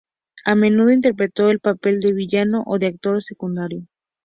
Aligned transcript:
A 0.45 0.55
menudo 0.55 0.89
interpretó 0.89 1.51
el 1.51 1.59
papel 1.59 1.99
de 1.99 2.11
villano 2.11 2.63
o 2.65 2.79
de 2.79 2.87
actor 2.87 3.21
secundario. 3.21 3.85